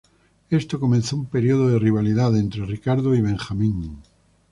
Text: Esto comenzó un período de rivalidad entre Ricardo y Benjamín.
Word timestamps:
Esto 0.49 0.79
comenzó 0.79 1.15
un 1.15 1.27
período 1.27 1.67
de 1.67 1.77
rivalidad 1.77 2.35
entre 2.35 2.65
Ricardo 2.65 3.13
y 3.13 3.21
Benjamín. 3.21 3.97